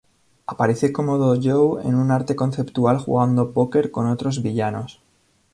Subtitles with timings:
[0.47, 4.99] Aparece Komodo Joe en un arte conceptual jugando póker con otros villanos.